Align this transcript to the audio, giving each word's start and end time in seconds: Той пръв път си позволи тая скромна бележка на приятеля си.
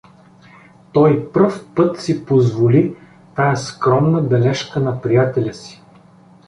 Той 0.93 1.31
пръв 1.31 1.65
път 1.75 2.01
си 2.01 2.25
позволи 2.25 2.95
тая 3.35 3.57
скромна 3.57 4.21
бележка 4.21 4.79
на 4.79 5.01
приятеля 5.01 5.53
си. 5.53 5.81